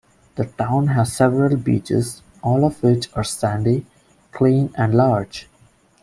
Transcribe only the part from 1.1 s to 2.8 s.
several beaches, all